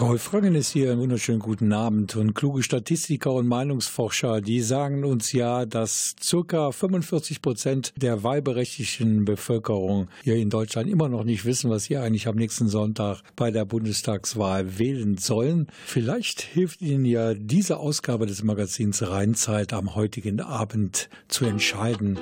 [0.00, 0.90] Rolf Rangen ist hier.
[0.90, 2.16] Einen wunderschönen guten Abend.
[2.16, 6.16] Und kluge Statistiker und Meinungsforscher, die sagen uns ja, dass
[6.48, 6.72] ca.
[6.72, 12.26] 45 Prozent der wahlberechtigten Bevölkerung hier in Deutschland immer noch nicht wissen, was sie eigentlich
[12.26, 15.68] am nächsten Sonntag bei der Bundestagswahl wählen sollen.
[15.86, 22.18] Vielleicht hilft Ihnen ja diese Ausgabe des Magazins Rheinzeit am heutigen Abend zu entscheiden,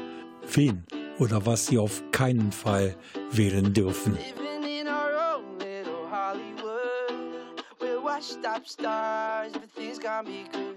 [0.53, 0.85] wen
[1.19, 2.97] oder was Sie auf keinen Fall
[3.31, 4.19] wählen dürfen.
[8.23, 10.77] Up stars, everything's gonna be good.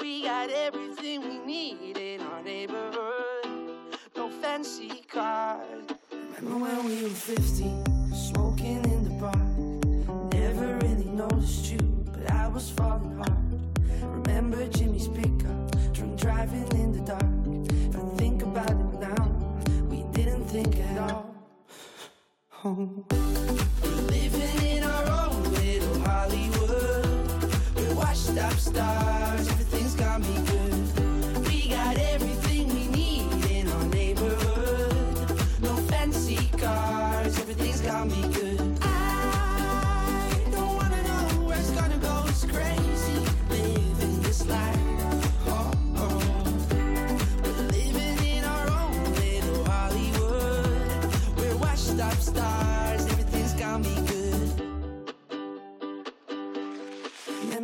[0.00, 3.98] We got everything we need in our neighborhood.
[4.14, 5.82] No fancy cars.
[6.12, 10.32] Remember when we were 15, smoking in the park?
[10.32, 11.78] Never really noticed you,
[12.12, 13.78] but I was falling hard.
[14.02, 17.24] Remember Jimmy's pickup, drunk driving in the dark.
[17.68, 19.26] If I think about it now,
[19.88, 21.34] we didn't think at all.
[22.64, 23.49] Oh.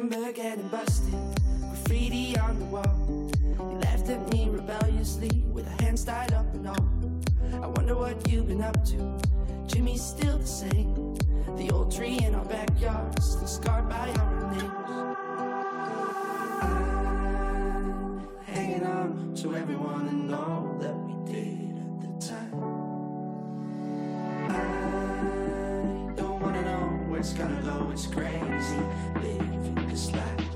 [0.09, 1.15] Remember getting busted,
[1.59, 3.29] graffiti on the wall.
[3.59, 6.89] You laughed at me rebelliously with our hands tied up and all.
[7.61, 9.19] I wonder what you've been up to.
[9.67, 11.17] Jimmy's still the same.
[11.57, 14.63] The old tree in our backyard, still scarred by our names.
[16.63, 20.76] I'm hanging on to everyone and all
[27.27, 27.91] it's gonna go.
[27.91, 28.79] It's crazy
[29.21, 30.56] living this life.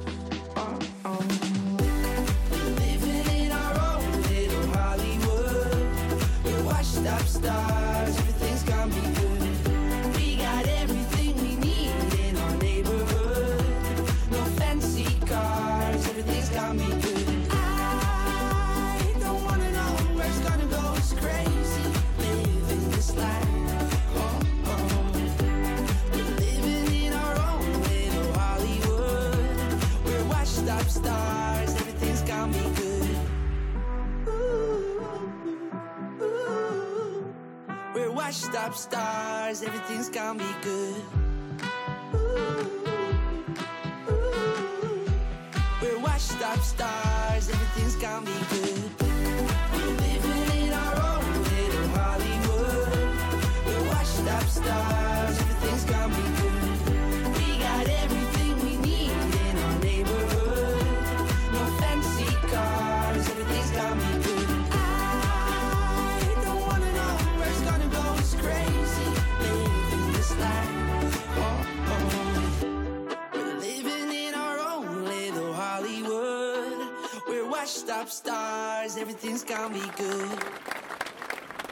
[77.71, 78.97] Washed up stars.
[78.97, 80.29] Everything's gonna be good.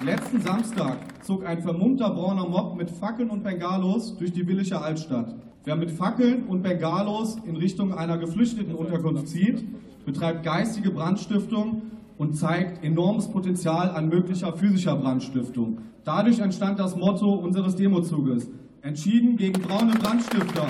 [0.00, 5.34] Letzten Samstag zog ein vermummter brauner Mob mit Fackeln und Bengalos durch die Willische Altstadt.
[5.64, 9.64] Wer mit Fackeln und Bengalos in Richtung einer Geflüchtetenunterkunft zieht,
[10.06, 11.82] betreibt geistige Brandstiftung
[12.16, 15.78] und zeigt enormes Potenzial an möglicher physischer Brandstiftung.
[16.04, 18.48] Dadurch entstand das Motto unseres Demozuges:
[18.82, 20.68] Entschieden gegen braune Brandstifter.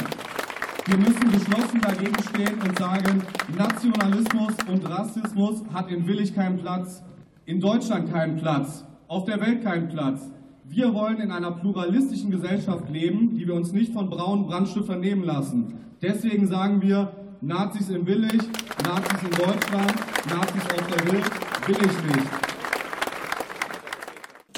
[0.88, 3.22] Wir müssen geschlossen dagegen stehen und sagen,
[3.58, 7.02] Nationalismus und Rassismus hat in Willig keinen Platz,
[7.44, 10.30] in Deutschland keinen Platz, auf der Welt keinen Platz.
[10.64, 15.24] Wir wollen in einer pluralistischen Gesellschaft leben, die wir uns nicht von braunen Brandstiftern nehmen
[15.24, 15.74] lassen.
[16.00, 17.12] Deswegen sagen wir,
[17.42, 18.40] Nazis in Willig,
[18.82, 19.94] Nazis in Deutschland,
[20.30, 21.30] Nazis auf der Welt,
[21.66, 22.47] will ich nicht.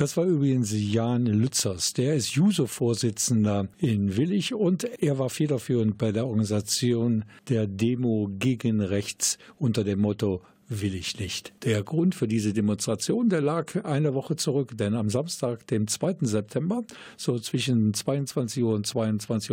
[0.00, 1.92] Das war übrigens Jan Lützers.
[1.92, 8.80] Der ist Juso-Vorsitzender in Willig und er war federführend bei der Organisation der Demo gegen
[8.80, 11.52] Rechts unter dem Motto will ich nicht.
[11.64, 16.18] Der Grund für diese Demonstration, der lag eine Woche zurück, denn am Samstag, dem 2.
[16.22, 16.84] September,
[17.16, 19.50] so zwischen 22 Uhr und 22.30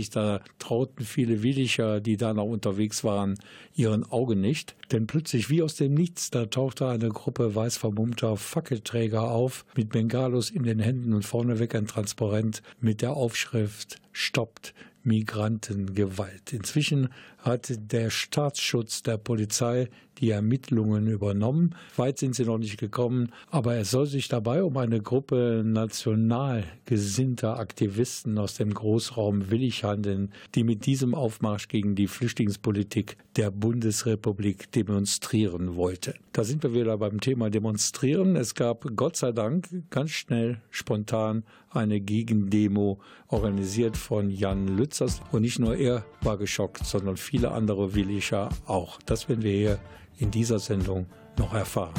[0.00, 3.34] Uhr, da trauten viele Williger, die da noch unterwegs waren,
[3.74, 4.76] ihren Augen nicht.
[4.92, 9.90] Denn plötzlich, wie aus dem Nichts, da tauchte eine Gruppe weiß vermummter Fackelträger auf, mit
[9.90, 16.52] Bengalos in den Händen und vorneweg ein Transparent mit der Aufschrift Stoppt Migrantengewalt.
[16.52, 17.08] Inzwischen
[17.42, 19.88] hat der Staatsschutz der Polizei
[20.18, 21.74] die Ermittlungen übernommen.
[21.96, 26.64] Weit sind sie noch nicht gekommen, aber es soll sich dabei um eine Gruppe national
[26.84, 33.50] gesinnter Aktivisten aus dem Großraum Willig handeln, die mit diesem Aufmarsch gegen die Flüchtlingspolitik der
[33.50, 36.14] Bundesrepublik demonstrieren wollte.
[36.32, 38.36] Da sind wir wieder beim Thema Demonstrieren.
[38.36, 42.98] Es gab Gott sei Dank ganz schnell, spontan eine Gegendemo
[43.28, 45.20] organisiert von Jan Lützers.
[45.30, 48.98] Und nicht nur er war geschockt, sondern viele andere Williger auch.
[49.06, 49.78] Das werden wir hier
[50.18, 51.06] in dieser Sendung
[51.38, 51.94] noch erfahren.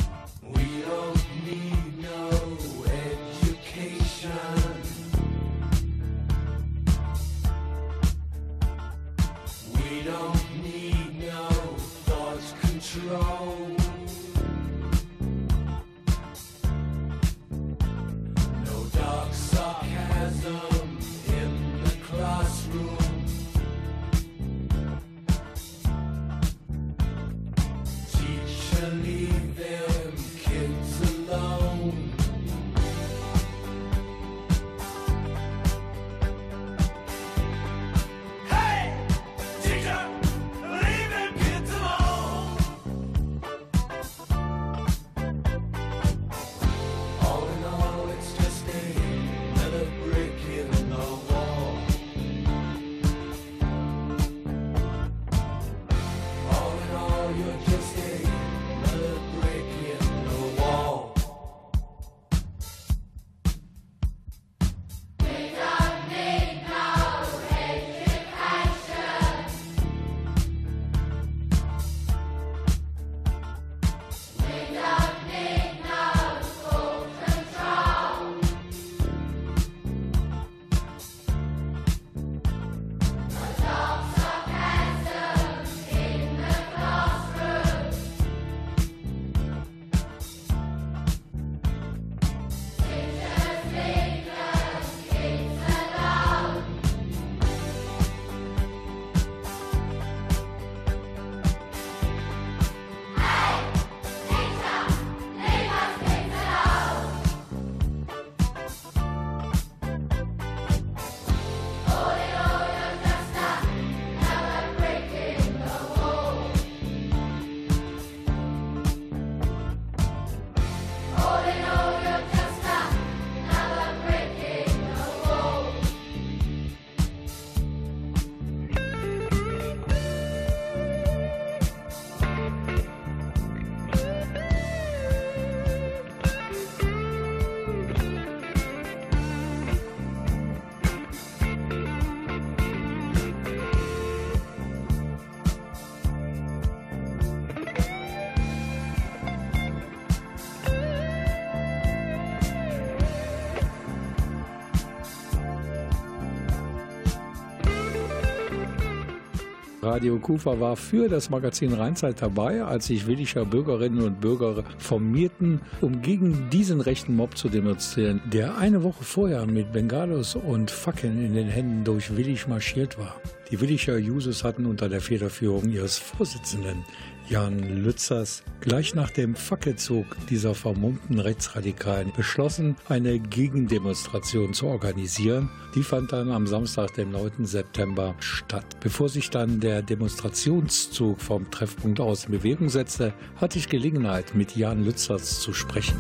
[160.02, 165.62] Radio Kufa war für das Magazin Rheinzeit dabei, als sich Willischer Bürgerinnen und Bürger formierten,
[165.80, 171.24] um gegen diesen rechten Mob zu demonstrieren, der eine Woche vorher mit Bengalos und Fackeln
[171.24, 173.16] in den Händen durch Willig marschiert war.
[173.52, 176.84] Die Willicher Jusos hatten unter der Federführung ihres Vorsitzenden
[177.30, 185.50] Jan Lützers gleich nach dem Fackelzug dieser vermummten Rechtsradikalen beschlossen, eine Gegendemonstration zu organisieren.
[185.76, 187.46] Die fand dann am Samstag, dem 9.
[187.46, 188.66] September statt.
[188.82, 194.56] Bevor sich dann der Demonstrationszug vom Treffpunkt aus in Bewegung setzte, hatte ich Gelegenheit, mit
[194.56, 196.00] Jan Lützers zu sprechen.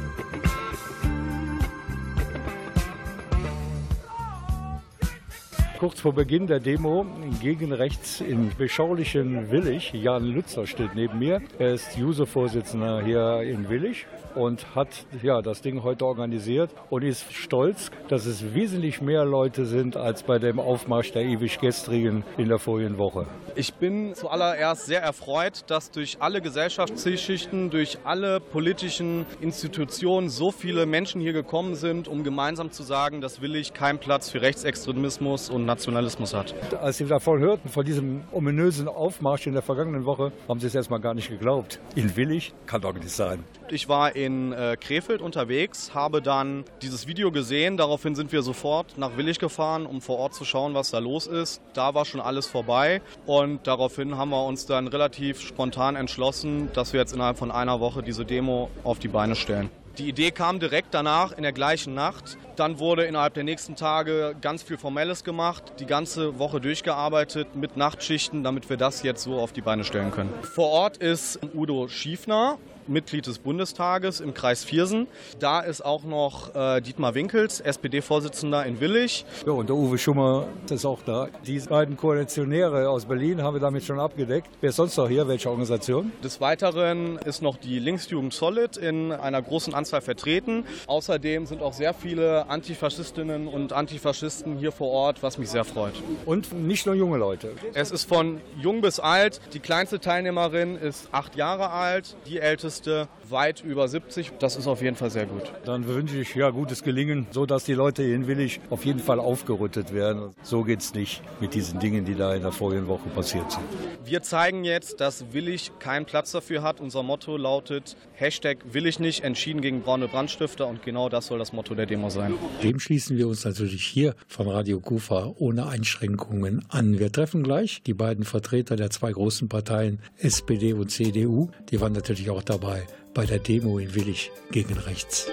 [5.81, 7.07] Kurz vor Beginn der Demo
[7.41, 9.91] gegen rechts in beschaulichen Willig.
[9.93, 11.41] Jan Lützer steht neben mir.
[11.57, 14.89] Er ist User-Vorsitzender hier in Willig und hat
[15.23, 20.21] ja, das Ding heute organisiert und ist stolz, dass es wesentlich mehr Leute sind als
[20.21, 23.25] bei dem Aufmarsch der ewig gestrigen in der vorigen Woche.
[23.55, 30.85] Ich bin zuallererst sehr erfreut, dass durch alle Gesellschaftsschichten, durch alle politischen Institutionen so viele
[30.85, 35.65] Menschen hier gekommen sind, um gemeinsam zu sagen, dass Willig keinen Platz für Rechtsextremismus und
[35.72, 36.54] Nationalismus hat.
[36.82, 40.75] Als Sie davon hörten, von diesem ominösen Aufmarsch in der vergangenen Woche, haben Sie es
[40.75, 41.80] erstmal gar nicht geglaubt.
[41.96, 43.44] In Willig kann doch nicht sein.
[43.70, 47.78] Ich war in äh, Krefeld unterwegs, habe dann dieses Video gesehen.
[47.78, 51.25] Daraufhin sind wir sofort nach Willig gefahren, um vor Ort zu schauen, was da los
[51.25, 51.62] ist.
[51.74, 56.92] Da war schon alles vorbei und daraufhin haben wir uns dann relativ spontan entschlossen, dass
[56.92, 59.70] wir jetzt innerhalb von einer Woche diese Demo auf die Beine stellen.
[59.98, 62.38] Die Idee kam direkt danach in der gleichen Nacht.
[62.62, 67.75] Dann wurde innerhalb der nächsten Tage ganz viel Formelles gemacht, die ganze Woche durchgearbeitet mit
[67.75, 70.32] Nachtschichten, damit wir das jetzt so auf die Beine stellen können.
[70.44, 75.08] Vor Ort ist Udo Schiefner, Mitglied des Bundestages im Kreis Viersen.
[75.39, 79.25] Da ist auch noch äh, Dietmar Winkels, SPD-Vorsitzender in Willig.
[79.46, 81.30] Ja, und der Uwe Schummer ist auch da.
[81.46, 84.50] Die beiden Koalitionäre aus Berlin haben wir damit schon abgedeckt.
[84.62, 85.27] Wer ist sonst noch hier?
[85.27, 86.12] Welche Organisation?
[86.24, 90.65] Des Weiteren ist noch die Linksjugend Solid in einer großen Anzahl vertreten.
[90.88, 95.93] Außerdem sind auch sehr viele Antifaschistinnen und Antifaschisten hier vor Ort, was mich sehr freut.
[96.25, 97.53] Und nicht nur junge Leute.
[97.74, 99.39] Es ist von jung bis alt.
[99.53, 104.34] Die kleinste Teilnehmerin ist acht Jahre alt, die älteste weit über 70.
[104.39, 105.43] Das ist auf jeden Fall sehr gut.
[105.63, 109.20] Dann wünsche ich ja gutes Gelingen, so dass die Leute in Willig auf jeden Fall
[109.20, 110.36] aufgerüttet werden.
[110.43, 113.63] So geht es nicht mit diesen Dingen, die da in der vorigen Woche passiert sind.
[114.03, 116.81] Wir zeigen jetzt, dass Willig keinen Platz dafür hat.
[116.81, 121.53] Unser Motto lautet Hashtag Willig nicht, entschieden gegen braune Brandstifter und genau das soll das
[121.53, 122.30] Motto der Demo sein.
[122.63, 127.00] Dem schließen wir uns natürlich hier von Radio Kufa ohne Einschränkungen an.
[127.00, 131.50] Wir treffen gleich die beiden Vertreter der zwei großen Parteien SPD und CDU.
[131.69, 135.27] Die waren natürlich auch dabei bei der Demo in Willig gegen rechts.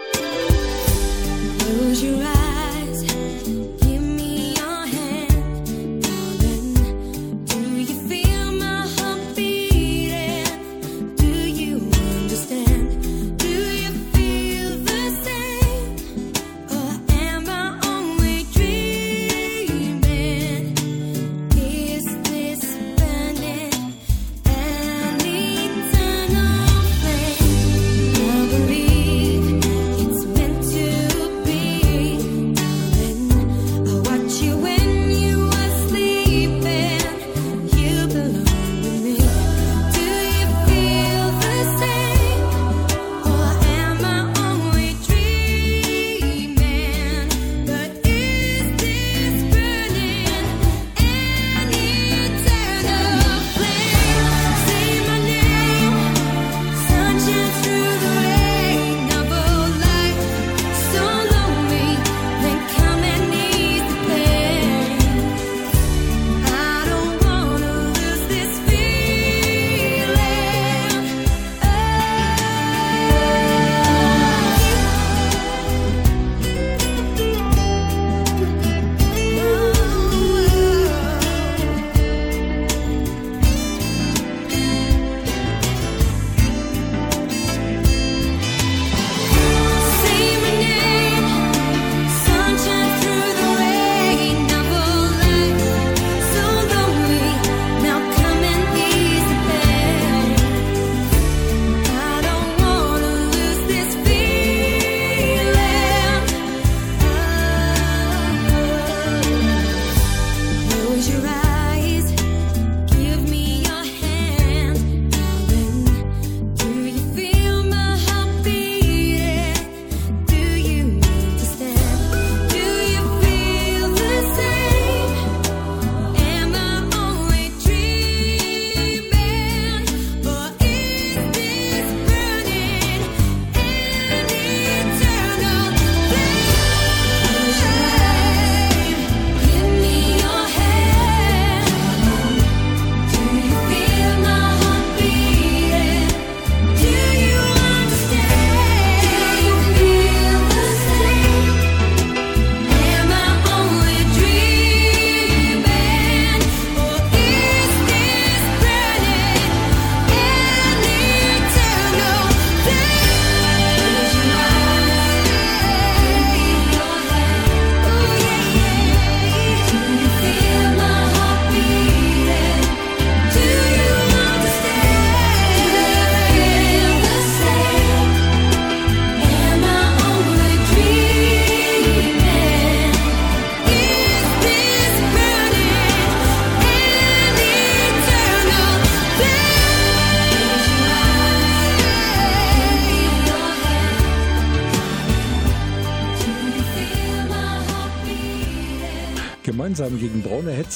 [1.58, 2.57] Close your eyes.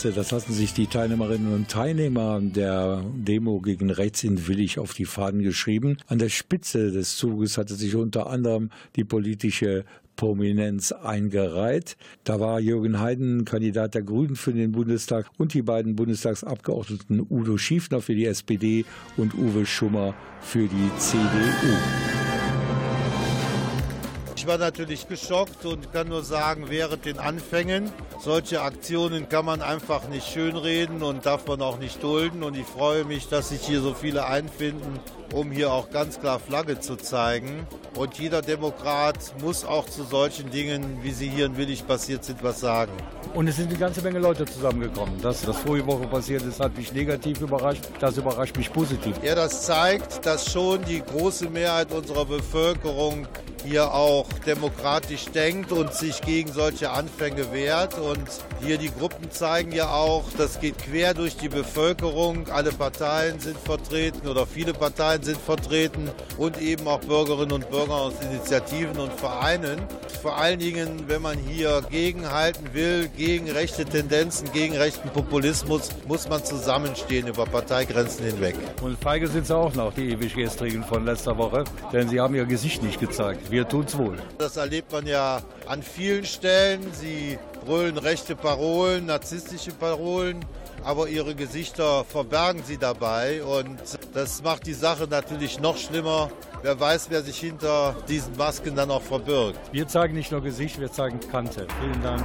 [0.03, 4.95] Hetze, das hatten sich die Teilnehmerinnen und Teilnehmer der Demo gegen rechts in Willig auf
[4.95, 5.99] die Fahnen geschrieben.
[6.09, 9.85] An der Spitze des Zuges hatte sich unter anderem die politische
[10.17, 11.97] Prominenz eingereiht.
[12.25, 17.57] Da war Jürgen Heiden Kandidat der Grünen für den Bundestag und die beiden Bundestagsabgeordneten Udo
[17.57, 18.85] Schiefner für die SPD
[19.17, 22.32] und Uwe Schummer für die CDU.
[24.43, 29.63] Ich war natürlich geschockt und kann nur sagen, während den Anfängen, solche Aktionen kann man
[29.63, 32.43] einfach nicht schönreden und darf man auch nicht dulden.
[32.43, 34.99] Und ich freue mich, dass sich hier so viele einfinden,
[35.33, 37.67] um hier auch ganz klar Flagge zu zeigen.
[37.97, 42.43] Und jeder Demokrat muss auch zu solchen Dingen, wie sie hier in Willig passiert sind,
[42.43, 42.93] was sagen.
[43.35, 45.21] Und es sind eine ganze Menge Leute zusammengekommen.
[45.21, 47.83] Dass das vorige Woche passiert ist, hat mich negativ überrascht.
[47.99, 49.17] Das überrascht mich positiv.
[49.23, 53.27] Ja, das zeigt, dass schon die große Mehrheit unserer Bevölkerung
[53.65, 57.99] hier auch demokratisch denkt und sich gegen solche Anfänge wehrt.
[57.99, 58.29] Und
[58.61, 62.49] hier die Gruppen zeigen ja auch, das geht quer durch die Bevölkerung.
[62.49, 67.95] Alle Parteien sind vertreten oder viele Parteien sind vertreten und eben auch Bürgerinnen und Bürger
[67.95, 69.81] aus Initiativen und Vereinen.
[70.21, 76.29] Vor allen Dingen, wenn man hier gegenhalten will, gegen rechte Tendenzen, gegen rechten Populismus, muss
[76.29, 78.55] man zusammenstehen über Parteigrenzen hinweg.
[78.83, 82.35] Und feige sind sie auch noch, die ewig gestrigen von letzter Woche, denn sie haben
[82.35, 83.51] ihr Gesicht nicht gezeigt.
[83.51, 84.17] Wir tun's wohl.
[84.39, 86.81] Das erlebt man ja an vielen Stellen.
[86.93, 90.45] Sie brüllen rechte Parolen, narzisstische Parolen,
[90.85, 93.43] aber ihre Gesichter verbergen sie dabei.
[93.43, 93.79] Und
[94.15, 96.31] das macht die Sache natürlich noch schlimmer.
[96.63, 99.59] Wer weiß, wer sich hinter diesen Masken dann auch verbirgt.
[99.73, 101.67] Wir zeigen nicht nur Gesicht, wir zeigen Kante.
[101.81, 102.25] Vielen Dank.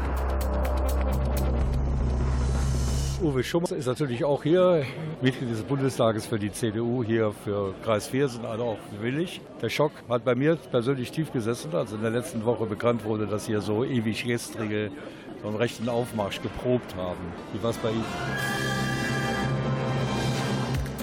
[3.19, 4.85] Uwe Schummer ist natürlich auch hier,
[5.21, 9.41] Mitglied des Bundestages für die CDU, hier für Kreis Viersen, also auch willig.
[9.59, 13.25] Der Schock hat bei mir persönlich tief gesessen, als in der letzten Woche bekannt wurde,
[13.25, 14.91] dass hier so ewig gestrige
[15.41, 17.33] so rechten Aufmarsch geprobt haben.
[17.53, 18.96] Wie war es bei Ihnen?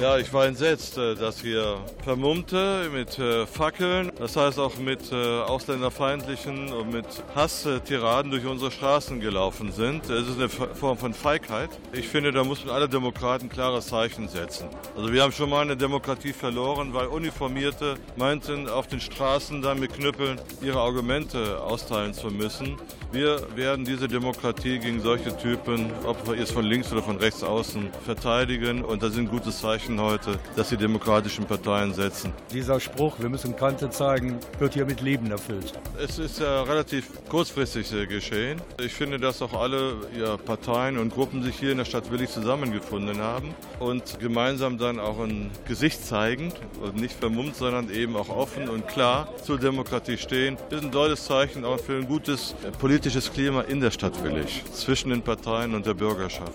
[0.04, 5.11] Ja, ich war entsetzt, äh, dass hier Vermummte mit äh, Fackeln, das heißt auch mit
[5.11, 10.11] äh, ausländerfeindlichen und mit Hasstiraden durch unsere Straßen gelaufen sind.
[10.11, 11.70] Es ist eine Form von Feigheit.
[11.94, 14.68] Ich finde, da müssen alle Demokraten klare Zeichen setzen.
[14.94, 19.80] Also wir haben schon mal eine Demokratie verloren, weil Uniformierte meinten, auf den Straßen dann
[19.80, 22.76] mit Knüppeln ihre Argumente austeilen zu müssen.
[23.14, 27.44] Wir werden diese Demokratie gegen solche Typen, ob wir es von links oder von rechts
[27.44, 32.33] außen, verteidigen und das sind gute Zeichen heute, dass die demokratischen Parteien setzen.
[32.52, 35.72] Dieser Spruch, wir müssen Kante zeigen, wird hier mit Leben erfüllt.
[36.02, 38.61] Es ist ja relativ kurzfristig geschehen.
[38.80, 42.30] Ich finde, dass auch alle ja, Parteien und Gruppen sich hier in der Stadt Willig
[42.30, 46.52] zusammengefunden haben und gemeinsam dann auch ein Gesicht zeigen
[46.83, 50.57] und nicht vermummt, sondern eben auch offen und klar zur Demokratie stehen.
[50.70, 54.22] Das ist ein tolles Zeichen auch für ein gutes politisches politisches Klima in der Stadt
[54.24, 56.54] Willig, zwischen den Parteien und der Bürgerschaft.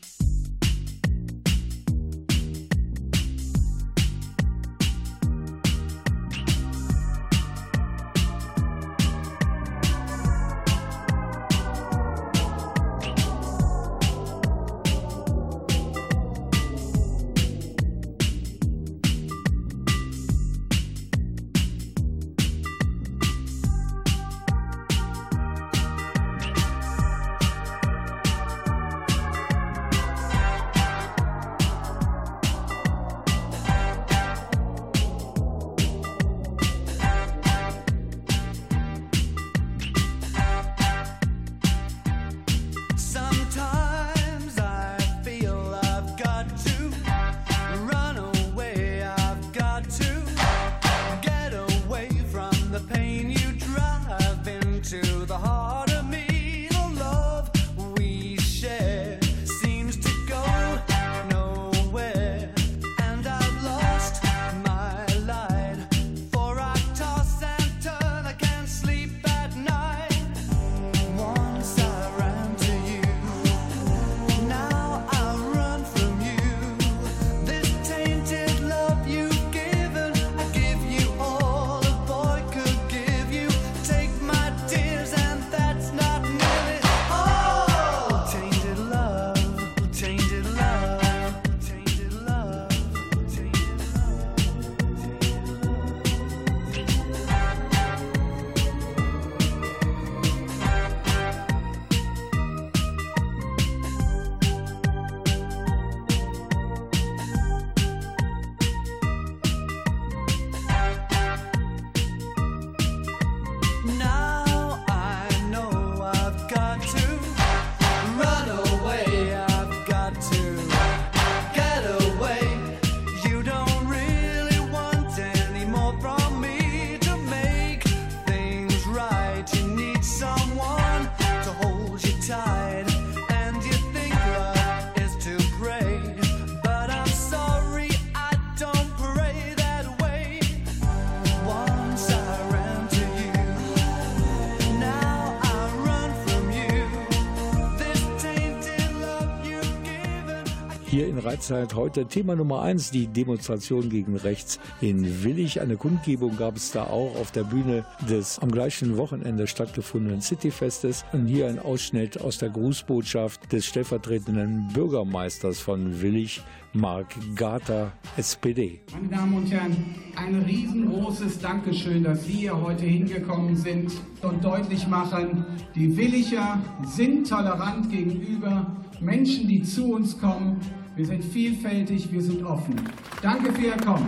[151.41, 155.59] Rheinzeit heute Thema Nummer eins, die Demonstration gegen rechts in Willig.
[155.59, 161.03] Eine Kundgebung gab es da auch auf der Bühne des am gleichen Wochenende stattgefundenen Cityfestes.
[161.13, 168.81] Und hier ein Ausschnitt aus der Grußbotschaft des stellvertretenden Bürgermeisters von Willig, Marc Gater, SPD.
[168.93, 174.87] Meine Damen und Herren, ein riesengroßes Dankeschön, dass Sie hier heute hingekommen sind und deutlich
[174.87, 178.67] machen, die Williger sind tolerant gegenüber
[178.99, 180.61] Menschen, die zu uns kommen.
[180.93, 182.75] Wir sind vielfältig, wir sind offen.
[183.21, 184.07] Danke für Ihr Kommen.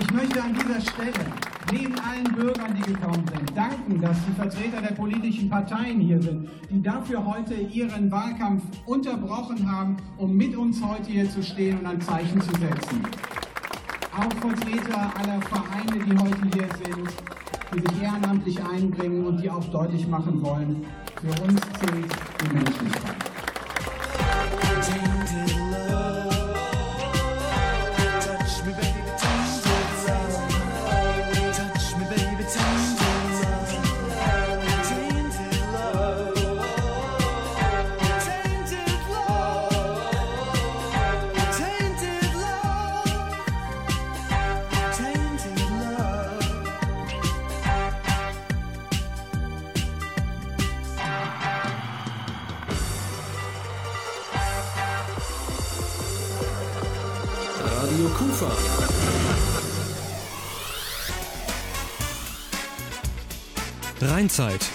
[0.00, 1.26] Ich möchte an dieser Stelle
[1.72, 6.48] neben allen Bürgern, die gekommen sind, danken, dass die Vertreter der politischen Parteien hier sind,
[6.70, 11.86] die dafür heute ihren Wahlkampf unterbrochen haben, um mit uns heute hier zu stehen und
[11.86, 13.02] ein Zeichen zu setzen.
[14.16, 17.08] Auch Vertreter aller Vereine, die heute hier sind,
[17.74, 20.86] die sich ehrenamtlich einbringen und die auch deutlich machen wollen,
[21.20, 22.12] für uns zählt
[22.42, 23.27] die Menschlichkeit.
[64.18, 64.68] Rheinzeit.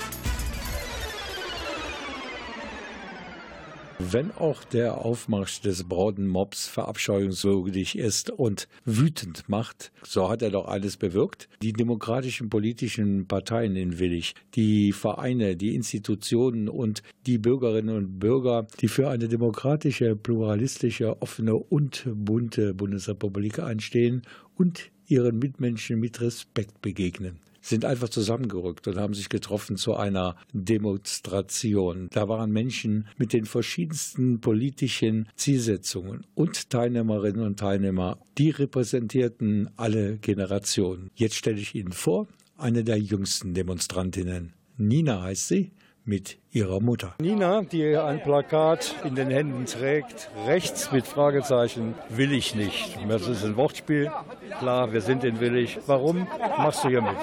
[3.99, 10.49] Wenn auch der Aufmarsch des brauden Mobs verabscheuungswürdig ist und wütend macht, so hat er
[10.49, 11.49] doch alles bewirkt.
[11.61, 18.65] Die demokratischen politischen Parteien in Willig, die Vereine, die Institutionen und die Bürgerinnen und Bürger,
[18.79, 24.21] die für eine demokratische, pluralistische, offene und bunte Bundesrepublik einstehen
[24.55, 30.35] und ihren Mitmenschen mit Respekt begegnen sind einfach zusammengerückt und haben sich getroffen zu einer
[30.51, 32.09] Demonstration.
[32.11, 40.17] Da waren Menschen mit den verschiedensten politischen Zielsetzungen und Teilnehmerinnen und Teilnehmer, die repräsentierten alle
[40.17, 41.09] Generationen.
[41.15, 44.53] Jetzt stelle ich Ihnen vor, eine der jüngsten Demonstrantinnen.
[44.77, 45.71] Nina heißt sie,
[46.05, 47.15] mit ihrer Mutter.
[47.19, 52.97] Nina, die ein Plakat in den Händen trägt, rechts mit Fragezeichen, will ich nicht.
[53.09, 54.11] Das ist ein Wortspiel.
[54.59, 55.79] Klar, wir sind in Willig.
[55.87, 57.15] Warum machst du hier mit?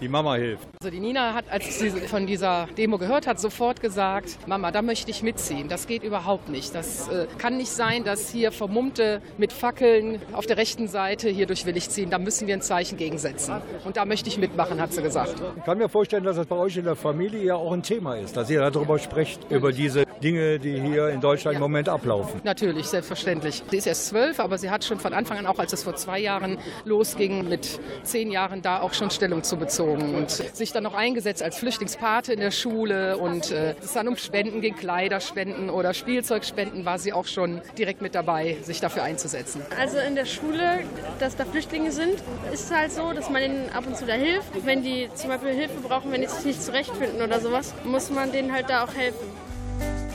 [0.00, 0.66] Die Mama hilft.
[0.80, 4.80] Also die Nina hat, als sie von dieser Demo gehört hat, sofort gesagt, Mama, da
[4.80, 5.68] möchte ich mitziehen.
[5.68, 6.74] Das geht überhaupt nicht.
[6.74, 11.46] Das äh, kann nicht sein, dass hier Vermummte mit Fackeln auf der rechten Seite hier
[11.46, 12.10] durch Willig ziehen.
[12.10, 13.60] Da müssen wir ein Zeichen gegensetzen.
[13.84, 15.34] Und da möchte ich mitmachen, hat sie gesagt.
[15.56, 18.14] Ich kann mir vorstellen, dass das bei euch in der Familie ja auch ein Thema
[18.16, 22.40] ist, dass ihr darüber sprecht, über diese Dinge, die hier in Deutschland im Moment ablaufen.
[22.44, 23.62] Natürlich, selbstverständlich.
[23.70, 25.96] Sie ist erst zwölf, aber sie hat schon von Anfang an, auch als es vor
[25.96, 30.84] zwei Jahren losging, mit zehn Jahren da auch schon Stellung zu bezogen und sich dann
[30.84, 35.70] noch eingesetzt als Flüchtlingspate in der Schule und äh, es dann um Spenden ging, Kleiderspenden
[35.70, 39.62] oder Spielzeugspenden, war sie auch schon direkt mit dabei, sich dafür einzusetzen.
[39.78, 40.80] Also in der Schule,
[41.18, 42.14] dass da Flüchtlinge sind,
[42.52, 44.48] ist es halt so, dass man ihnen ab und zu da hilft.
[44.64, 48.32] Wenn die zum Beispiel Hilfe brauchen, wenn die sich nicht zurechtfinden oder sowas, muss man
[48.32, 49.26] denen halt da auch helfen.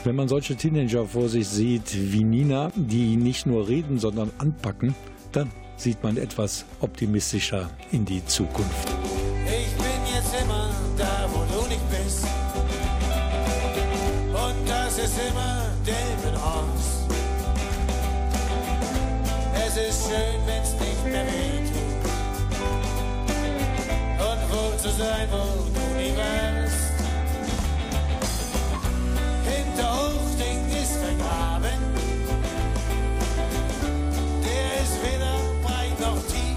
[0.04, 4.94] Wenn man solche Teenager vor sich sieht wie Nina, die nicht nur reden, sondern anpacken,
[5.32, 8.88] dann sieht man etwas optimistischer in die Zukunft.
[9.46, 12.24] Ich bin jetzt immer da, wo du nicht bist.
[14.32, 17.08] Und das ist immer Delmenhorst.
[19.66, 21.72] Es ist schön, wenn's nicht mehr weht.
[24.20, 26.93] Und wohl zu sein, wo du nie warst.
[29.74, 31.80] Hinter Hochding ist ein Graben.
[34.44, 35.34] Der ist weder
[35.64, 36.56] breit noch tief.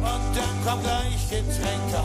[0.00, 1.98] Und dann kommt gleich Getränke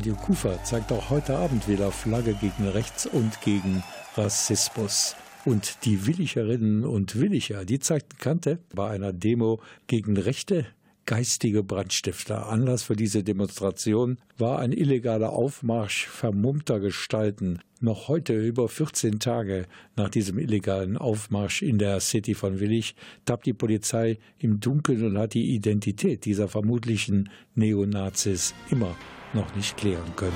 [0.00, 3.84] Radio Kufa zeigt auch heute Abend wieder Flagge gegen Rechts und gegen
[4.14, 5.14] Rassismus.
[5.44, 10.64] Und die Willicherinnen und Willicher, die zeigten Kante bei einer Demo gegen rechte
[11.04, 12.48] geistige Brandstifter.
[12.48, 17.58] Anlass für diese Demonstration war ein illegaler Aufmarsch vermummter Gestalten.
[17.82, 22.94] Noch heute, über 14 Tage nach diesem illegalen Aufmarsch in der City von Willich,
[23.26, 28.96] tappt die Polizei im Dunkeln und hat die Identität dieser vermutlichen Neonazis immer
[29.32, 30.32] noch nicht klären können.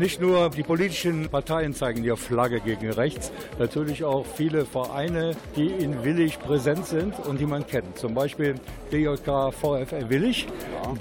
[0.00, 5.66] Nicht nur die politischen Parteien zeigen ihre Flagge gegen rechts, natürlich auch viele Vereine, die
[5.66, 7.98] in Willig präsent sind und die man kennt.
[7.98, 8.54] Zum Beispiel
[8.90, 10.48] BJK VfL Willig.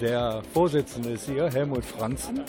[0.02, 2.42] Der Vorsitzende ist hier, Helmut Franzen.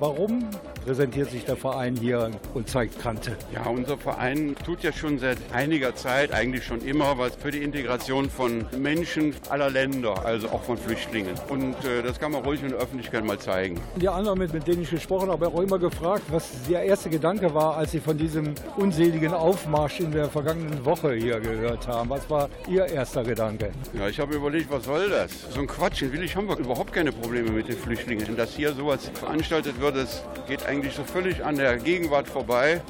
[0.00, 0.44] Warum
[0.84, 3.36] präsentiert sich der Verein hier und zeigt Kante?
[3.52, 7.64] Ja, unser Verein tut ja schon seit einiger Zeit, eigentlich schon immer, was für die
[7.64, 11.34] Integration von Menschen aller Länder, also auch von Flüchtlingen.
[11.48, 13.80] Und äh, das kann man ruhig in der Öffentlichkeit mal zeigen.
[13.96, 17.52] Die anderen, mit, mit denen ich gesprochen habe, auch immer gefragt, was der erste Gedanke
[17.52, 22.08] war, als sie von diesem unseligen Aufmarsch in der vergangenen Woche hier gehört haben.
[22.08, 23.72] Was war Ihr erster Gedanke?
[23.94, 25.50] Ja, ich habe überlegt, was soll das?
[25.50, 26.02] So ein Quatsch.
[26.02, 28.36] In Willig haben wir überhaupt keine Probleme mit den Flüchtlingen.
[28.36, 32.80] Dass hier sowas veranstaltet wird, das geht eigentlich so völlig an der Gegenwart vorbei,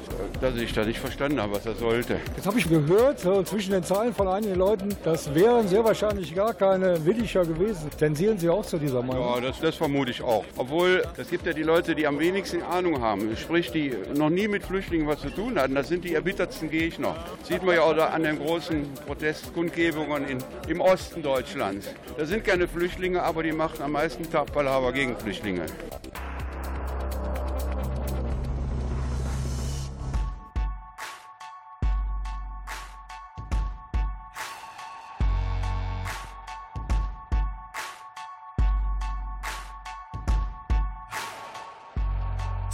[0.41, 2.17] dass ich da nicht verstanden habe, was er sollte.
[2.35, 6.33] Jetzt habe ich gehört, so zwischen den Zeilen von einigen Leuten, das wären sehr wahrscheinlich
[6.33, 7.89] gar keine Williger gewesen.
[7.97, 9.35] Tensieren Sie auch zu dieser Meinung?
[9.35, 10.45] Ja, das, das vermute ich auch.
[10.55, 14.47] Obwohl, es gibt ja die Leute, die am wenigsten Ahnung haben, sprich, die noch nie
[14.47, 15.75] mit Flüchtlingen was zu tun hatten.
[15.75, 17.15] Das sind die erbittertsten Gegner.
[17.43, 21.89] Sieht man ja auch da an den großen Protestkundgebungen in, im Osten Deutschlands.
[22.17, 25.65] Da sind keine Flüchtlinge, aber die machen am meisten Tapferhaber gegen Flüchtlinge.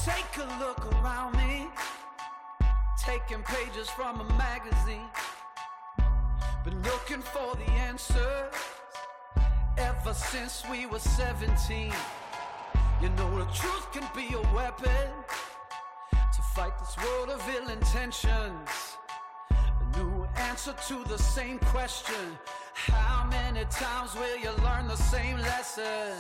[0.06, 1.68] Take a look around me,
[2.98, 5.10] taking pages from a magazine.
[6.64, 8.54] Been looking for the answers
[9.78, 11.92] ever since we were 17.
[13.02, 15.10] You know, the truth can be a weapon
[16.12, 18.98] to fight this world of ill intentions.
[19.52, 22.38] A new answer to the same question
[22.74, 26.14] How many times will you learn the same lesson?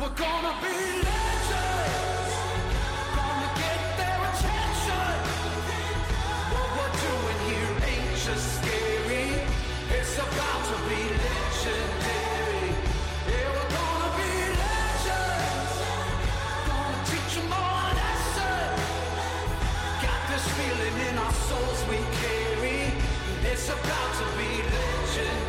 [0.00, 0.76] We're gonna be
[1.08, 2.34] legends.
[3.18, 5.10] Gonna get their attention.
[6.54, 9.28] What we're doing here ain't just scary.
[9.98, 12.66] It's about to be legendary.
[13.26, 14.32] Yeah, we're gonna be
[14.62, 15.74] legends.
[16.68, 18.70] Gonna teach 'em all a lesson.
[20.06, 22.80] Got this feeling in our souls we carry.
[23.50, 25.47] It's about to be legendary.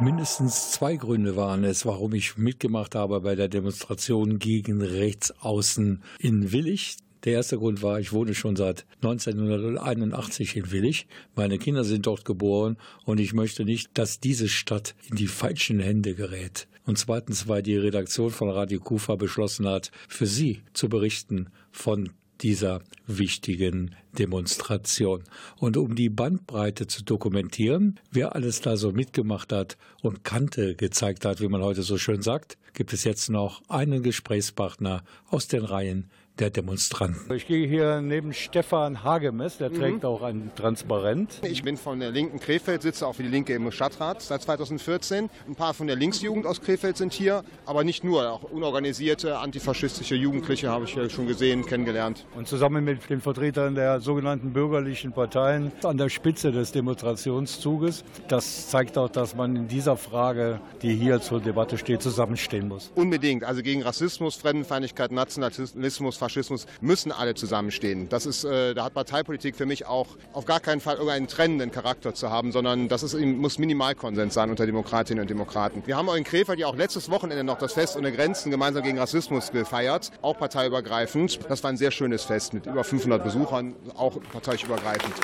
[0.00, 6.52] Mindestens zwei Gründe waren es, warum ich mitgemacht habe bei der Demonstration gegen Rechtsaußen in
[6.52, 6.98] Willig.
[7.24, 11.08] Der erste Grund war, ich wohne schon seit 1981 in Willig.
[11.34, 15.80] Meine Kinder sind dort geboren und ich möchte nicht, dass diese Stadt in die falschen
[15.80, 16.68] Hände gerät.
[16.86, 22.10] Und zweitens, weil die Redaktion von Radio Kufa beschlossen hat, für sie zu berichten von
[22.40, 25.24] dieser wichtigen Demonstration.
[25.58, 31.24] Und um die Bandbreite zu dokumentieren, wer alles da so mitgemacht hat und Kante gezeigt
[31.24, 35.64] hat, wie man heute so schön sagt, gibt es jetzt noch einen Gesprächspartner aus den
[35.64, 37.32] Reihen der Demonstranten.
[37.34, 39.74] Ich gehe hier neben Stefan Hagemes, der Mhm.
[39.74, 41.40] trägt auch ein Transparent.
[41.42, 45.30] Ich bin von der linken Krefeld, sitze auch für die Linke im Stadtrat seit 2014.
[45.46, 48.30] Ein paar von der Linksjugend aus Krefeld sind hier, aber nicht nur.
[48.32, 52.26] Auch unorganisierte, antifaschistische Jugendliche habe ich ja schon gesehen, kennengelernt.
[52.36, 58.04] Und zusammen mit den Vertretern der sogenannten bürgerlichen Parteien an der Spitze des Demonstrationszuges.
[58.28, 62.90] Das zeigt auch, dass man in dieser Frage, die hier zur Debatte steht, zusammenstehen muss.
[62.94, 63.44] Unbedingt.
[63.44, 68.08] Also gegen Rassismus, Fremdenfeindlichkeit, Nationalismus, Faschismus müssen alle zusammenstehen.
[68.08, 71.70] Das ist, äh, da hat Parteipolitik für mich auch auf gar keinen Fall irgendeinen trennenden
[71.70, 75.82] Charakter zu haben, sondern das ist, muss Minimalkonsens sein unter Demokratinnen und Demokraten.
[75.86, 78.82] Wir haben auch in Krefeld ja auch letztes Wochenende noch das Fest ohne Grenzen gemeinsam
[78.82, 81.40] gegen Rassismus gefeiert, auch parteiübergreifend.
[81.48, 85.14] Das war ein sehr schönes Fest mit über 500 Besuchern, auch parteiübergreifend.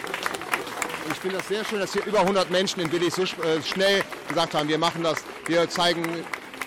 [1.11, 4.03] Ich finde das sehr schön, dass hier über 100 Menschen in Willig so äh, schnell
[4.27, 6.03] gesagt haben, wir machen das, wir zeigen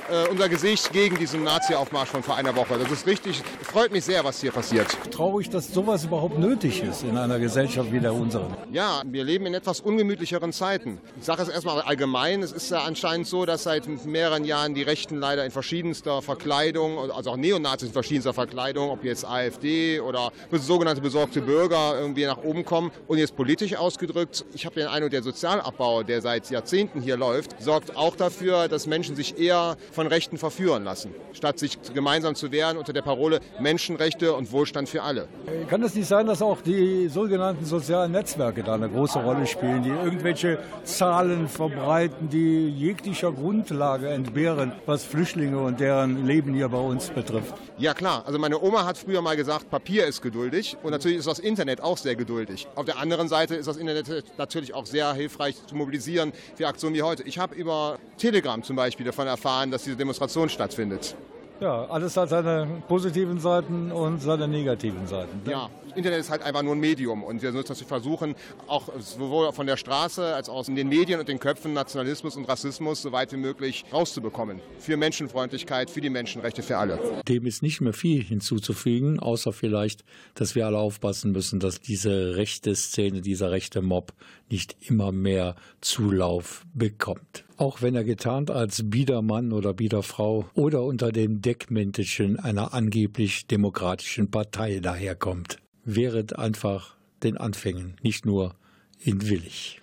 [0.10, 2.78] äh, unser Gesicht gegen diesen Nazi-Aufmarsch von vor einer Woche.
[2.78, 4.88] Das ist richtig, freut mich sehr, was hier passiert.
[5.12, 8.55] Traurig, dass sowas überhaupt nötig ist in einer Gesellschaft wie der unseren.
[8.72, 10.99] Ja, wir leben in etwas ungemütlicheren Zeiten.
[11.20, 12.41] Ich sage es erstmal allgemein.
[12.41, 17.12] Es ist ja anscheinend so, dass seit mehreren Jahren die Rechten leider in verschiedenster Verkleidung,
[17.12, 22.43] also auch Neonazis in verschiedenster Verkleidung, ob jetzt AfD oder sogenannte besorgte Bürger irgendwie nach
[22.43, 22.91] oben kommen.
[23.08, 27.62] Und jetzt politisch ausgedrückt, ich habe den Eindruck, der Sozialabbau, der seit Jahrzehnten hier läuft,
[27.62, 32.51] sorgt auch dafür, dass Menschen sich eher von Rechten verführen lassen, statt sich gemeinsam zu
[32.51, 35.27] wehren unter der Parole Menschenrechte und Wohlstand für alle.
[35.71, 39.81] Kann es nicht sein, dass auch die sogenannten sozialen Netzwerke da eine große Rolle spielen,
[39.81, 46.77] die irgendwelche Zahlen verbreiten, die jeglicher Grundlage entbehren, was Flüchtlinge und deren Leben hier bei
[46.77, 47.55] uns betrifft?
[47.79, 51.27] Ja klar, also meine Oma hat früher mal gesagt, Papier ist geduldig und natürlich ist
[51.27, 52.67] das Internet auch sehr geduldig.
[52.75, 56.95] Auf der anderen Seite ist das Internet natürlich auch sehr hilfreich zu mobilisieren für Aktionen
[56.95, 57.23] wie heute.
[57.23, 61.15] Ich habe über Telegram zum Beispiel davon erfahren, dass diese Demonstration stattfindet.
[61.59, 65.41] Ja, alles hat seine positiven Seiten und seine negativen Seiten.
[65.49, 68.35] Ja, Internet ist halt einfach nur ein Medium und wir müssen natürlich versuchen,
[68.67, 72.47] auch sowohl von der Straße als auch in den Medien und den Köpfen Nationalismus und
[72.47, 74.61] Rassismus so weit wie möglich rauszubekommen.
[74.77, 76.99] Für Menschenfreundlichkeit, für die Menschenrechte, für alle.
[77.27, 80.03] Dem ist nicht mehr viel hinzuzufügen, außer vielleicht,
[80.35, 84.13] dass wir alle aufpassen müssen, dass diese rechte Szene, dieser rechte Mob
[84.51, 87.46] nicht immer mehr Zulauf bekommt.
[87.58, 94.30] Auch wenn er getarnt als Biedermann oder Biederfrau oder unter dem Deckmäntelchen einer angeblich demokratischen
[94.30, 95.58] Partei daherkommt.
[95.84, 98.53] Wäret einfach den Anfängen, nicht nur
[98.99, 99.80] in Willig.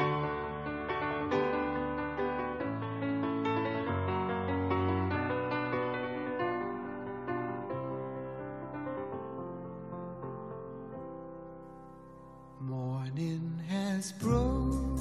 [12.61, 14.94] Morning has broken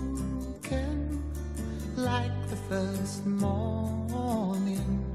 [2.70, 5.06] first morning.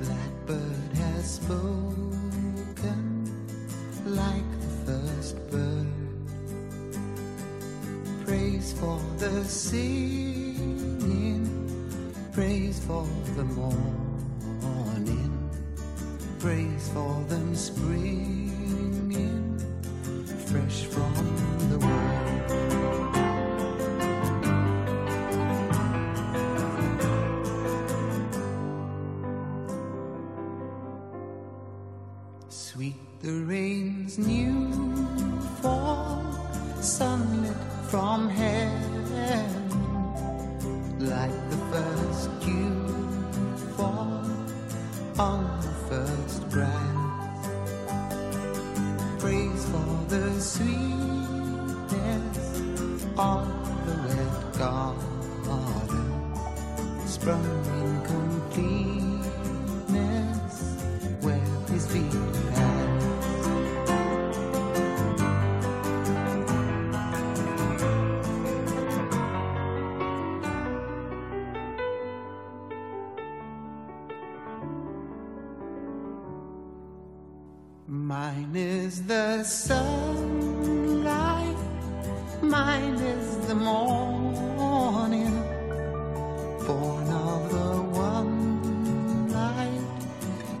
[0.00, 3.00] Blackbird has spoken
[4.04, 5.86] like the first bird.
[8.24, 11.44] Praise for the singing,
[12.32, 15.50] praise for the morning,
[16.38, 18.03] praise for them springing
[33.24, 33.63] the rain.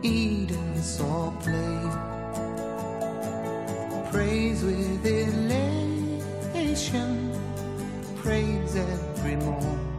[0.04, 1.80] Eden saw play.
[4.12, 6.20] Praise with elation,
[8.16, 9.93] praise every morn.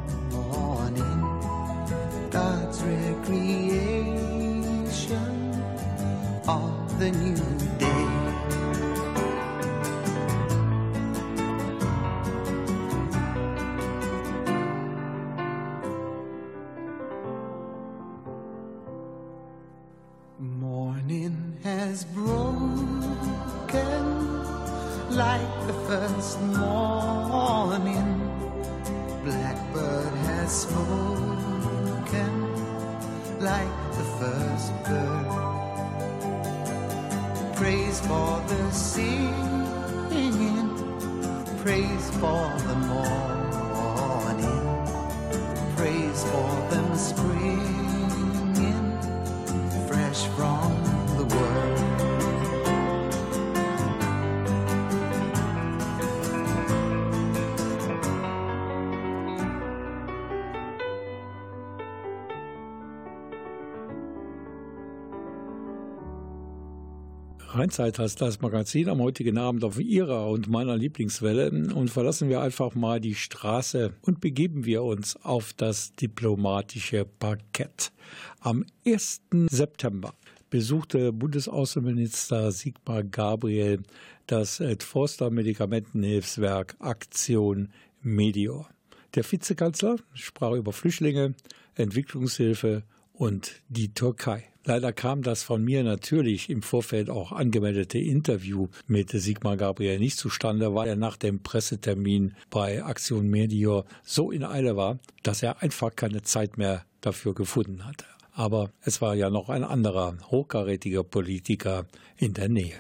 [67.66, 72.40] Rheinzeit heißt das Magazin am heutigen Abend auf Ihrer und meiner Lieblingswelle und verlassen wir
[72.40, 77.92] einfach mal die Straße und begeben wir uns auf das diplomatische Parkett.
[78.40, 79.22] Am 1.
[79.50, 80.14] September
[80.52, 83.82] besuchte Bundesaußenminister Sigmar Gabriel
[84.28, 87.70] das Forster Medikamentenhilfswerk Aktion
[88.04, 88.70] Medior.
[89.16, 91.34] Der Vizekanzler sprach über Flüchtlinge,
[91.74, 94.44] Entwicklungshilfe und die Türkei.
[94.68, 100.18] Leider kam das von mir natürlich im Vorfeld auch angemeldete Interview mit Sigmar Gabriel nicht
[100.18, 105.62] zustande, weil er nach dem Pressetermin bei Aktion Medior so in Eile war, dass er
[105.62, 108.06] einfach keine Zeit mehr dafür gefunden hatte.
[108.36, 111.86] Aber es war ja noch ein anderer hochkarätiger Politiker
[112.18, 112.76] in der Nähe.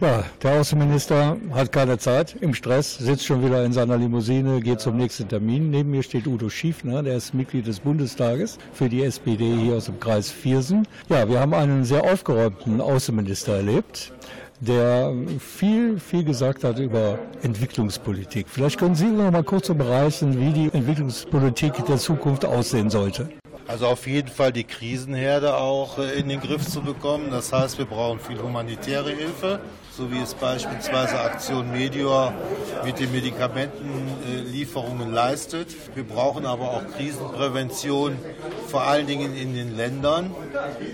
[0.00, 4.80] Ja, der Außenminister hat keine Zeit, im Stress, sitzt schon wieder in seiner Limousine, geht
[4.80, 5.70] zum nächsten Termin.
[5.70, 9.86] Neben mir steht Udo Schiefner, der ist Mitglied des Bundestages für die SPD hier aus
[9.86, 10.86] dem Kreis Viersen.
[11.08, 14.12] Ja, wir haben einen sehr aufgeräumten Außenminister erlebt
[14.60, 18.46] der viel, viel gesagt hat über Entwicklungspolitik.
[18.48, 23.28] Vielleicht können Sie noch mal kurz umreißen, wie die Entwicklungspolitik der Zukunft aussehen sollte.
[23.66, 27.30] Also auf jeden Fall die Krisenherde auch äh, in den Griff zu bekommen.
[27.30, 29.60] Das heißt, wir brauchen viel humanitäre Hilfe
[29.96, 32.32] so wie es beispielsweise Aktion Medior
[32.84, 35.68] mit den Medikamentenlieferungen leistet.
[35.94, 38.16] Wir brauchen aber auch Krisenprävention,
[38.66, 40.34] vor allen Dingen in den Ländern,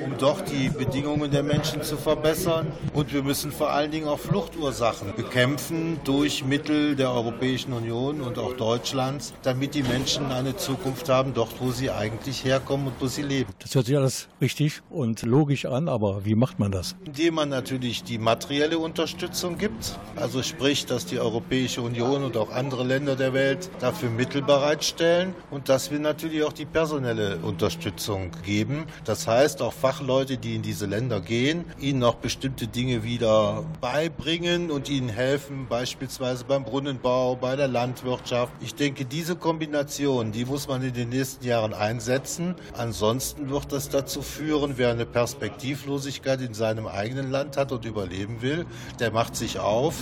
[0.05, 2.73] um doch die Bedingungen der Menschen zu verbessern.
[2.93, 8.39] Und wir müssen vor allen Dingen auch Fluchtursachen bekämpfen durch Mittel der Europäischen Union und
[8.39, 13.07] auch Deutschlands, damit die Menschen eine Zukunft haben, dort, wo sie eigentlich herkommen und wo
[13.07, 13.53] sie leben.
[13.59, 16.97] Das hört sich alles richtig und logisch an, aber wie macht man das?
[17.05, 19.99] Indem man natürlich die materielle Unterstützung gibt.
[20.17, 25.35] Also sprich, dass die Europäische Union und auch andere Länder der Welt dafür Mittel bereitstellen
[25.51, 28.85] und dass wir natürlich auch die personelle Unterstützung geben.
[29.05, 34.71] Das heißt, auch Fachleute, die in diese Länder gehen, ihnen auch bestimmte Dinge wieder beibringen
[34.71, 38.53] und ihnen helfen, beispielsweise beim Brunnenbau, bei der Landwirtschaft.
[38.61, 42.50] Ich denke, diese Kombination, die muss man in den nächsten Jahren einsetzen.
[42.77, 48.43] Ansonsten wird das dazu führen, wer eine Perspektivlosigkeit in seinem eigenen Land hat und überleben
[48.43, 48.67] will,
[48.99, 49.95] der macht sich auf,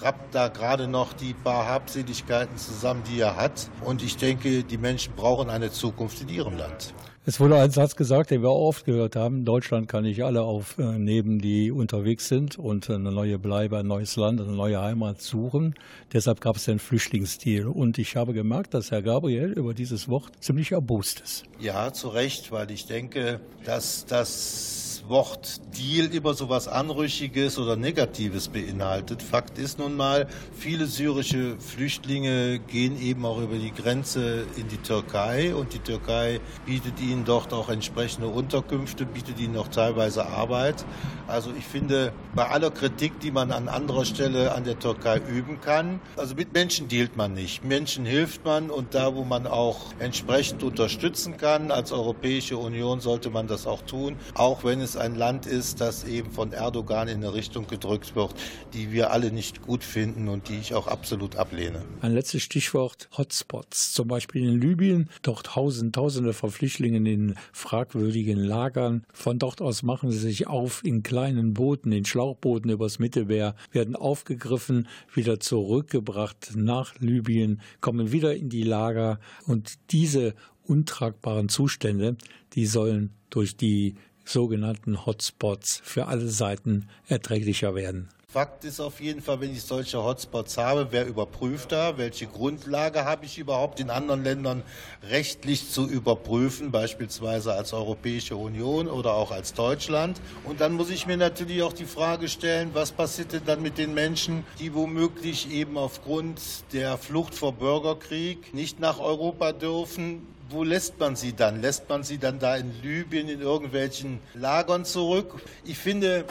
[0.00, 3.70] rappt da gerade noch die paar Habseligkeiten zusammen, die er hat.
[3.84, 6.94] Und ich denke, die Menschen brauchen eine Zukunft in ihrem Land.
[7.28, 9.44] Es wurde ein Satz gesagt, den wir auch oft gehört haben.
[9.44, 14.40] Deutschland kann nicht alle aufnehmen, die unterwegs sind und eine neue Bleibe, ein neues Land,
[14.40, 15.74] eine neue Heimat suchen.
[16.10, 17.66] Deshalb gab es den Flüchtlingsdeal.
[17.66, 21.44] Und ich habe gemerkt, dass Herr Gabriel über dieses Wort ziemlich erbost ist.
[21.60, 27.76] Ja, zu Recht, weil ich denke, dass das Wort Deal immer so was Anrüchiges oder
[27.76, 29.22] Negatives beinhaltet.
[29.22, 34.76] Fakt ist nun mal, viele syrische Flüchtlinge gehen eben auch über die Grenze in die
[34.76, 40.84] Türkei und die Türkei bietet ihnen dort auch entsprechende Unterkünfte, bietet ihnen auch teilweise Arbeit.
[41.26, 45.60] Also ich finde, bei aller Kritik, die man an anderer Stelle an der Türkei üben
[45.60, 47.64] kann, also mit Menschen dealt man nicht.
[47.64, 53.30] Menschen hilft man und da, wo man auch entsprechend unterstützen kann, als Europäische Union sollte
[53.30, 57.18] man das auch tun, auch wenn es ein Land ist, das eben von Erdogan in
[57.18, 58.34] eine Richtung gedrückt wird,
[58.74, 61.84] die wir alle nicht gut finden und die ich auch absolut ablehne.
[62.00, 65.08] Ein letztes Stichwort Hotspots, zum Beispiel in Libyen.
[65.22, 69.04] Dort hausen Tausende von Flüchtlingen in fragwürdigen Lagern.
[69.12, 73.96] Von dort aus machen sie sich auf in kleinen Booten, in Schlauchbooten übers Mittelmeer, werden
[73.96, 80.34] aufgegriffen, wieder zurückgebracht nach Libyen, kommen wieder in die Lager und diese
[80.68, 82.16] untragbaren Zustände,
[82.52, 83.94] die sollen durch die
[84.28, 88.08] sogenannten Hotspots für alle Seiten erträglicher werden.
[88.30, 93.06] Fakt ist auf jeden Fall, wenn ich solche Hotspots habe, wer überprüft da, welche Grundlage
[93.06, 94.62] habe ich überhaupt in anderen Ländern
[95.08, 100.20] rechtlich zu überprüfen, beispielsweise als Europäische Union oder auch als Deutschland.
[100.44, 103.78] Und dann muss ich mir natürlich auch die Frage stellen, was passiert denn dann mit
[103.78, 106.38] den Menschen, die womöglich eben aufgrund
[106.74, 110.20] der Flucht vor Bürgerkrieg nicht nach Europa dürfen,
[110.50, 111.60] wo lässt man sie dann?
[111.60, 115.42] Lässt man sie dann da in Libyen in irgendwelchen Lagern zurück?
[115.64, 116.24] Ich finde,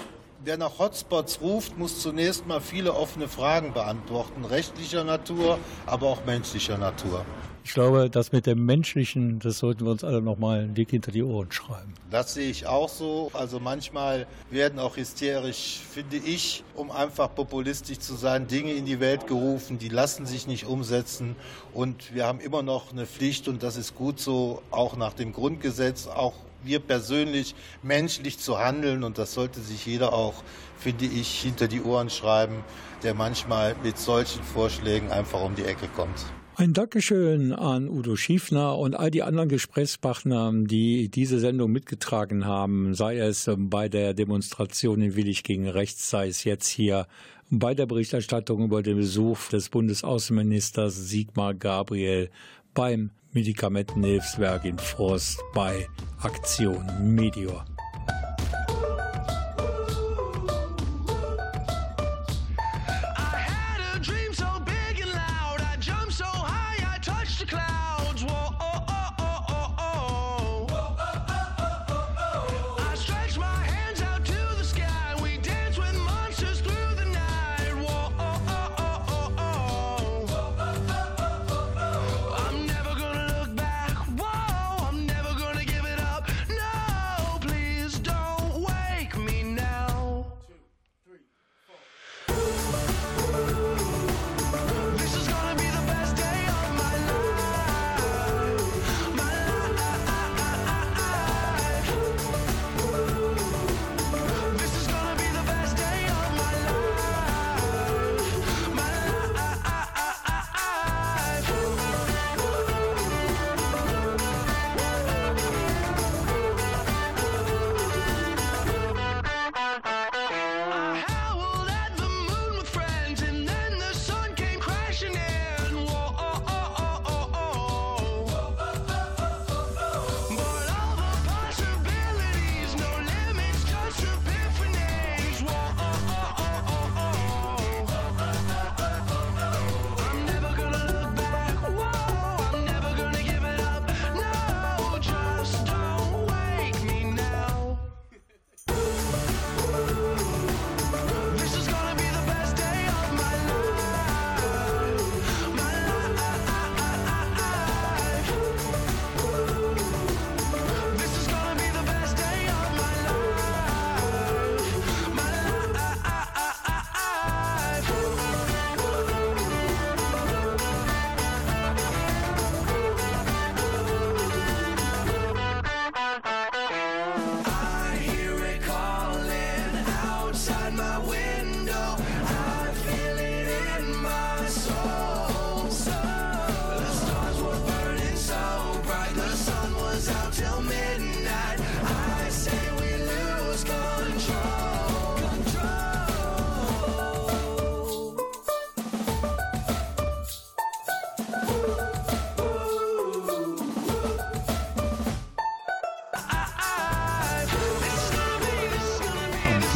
[0.43, 6.25] wer nach Hotspots ruft, muss zunächst mal viele offene Fragen beantworten, rechtlicher Natur, aber auch
[6.25, 7.25] menschlicher Natur.
[7.67, 11.11] Ich glaube, das mit dem Menschlichen, das sollten wir uns alle noch mal dick hinter
[11.11, 11.93] die Ohren schreiben.
[12.09, 13.29] Das sehe ich auch so.
[13.33, 19.01] Also manchmal werden auch hysterisch, finde ich, um einfach populistisch zu sein, Dinge in die
[19.01, 21.35] Welt gerufen, die lassen sich nicht umsetzen.
[21.73, 25.33] Und wir haben immer noch eine Pflicht, und das ist gut so, auch nach dem
[25.33, 27.53] Grundgesetz, auch wir persönlich
[27.83, 29.03] menschlich zu handeln.
[29.03, 30.35] Und das sollte sich jeder auch,
[30.79, 32.63] finde ich, hinter die Ohren schreiben,
[33.03, 36.25] der manchmal mit solchen Vorschlägen einfach um die Ecke kommt.
[36.59, 42.95] Ein Dankeschön an Udo Schiefner und all die anderen Gesprächspartner, die diese Sendung mitgetragen haben,
[42.95, 47.05] sei es bei der Demonstration in Willig gegen Rechts, sei es jetzt hier
[47.51, 52.31] bei der Berichterstattung über den Besuch des Bundesaußenministers Sigmar Gabriel
[52.73, 55.87] beim Medikamentenhilfswerk in Forst bei
[56.23, 57.65] Aktion Medior.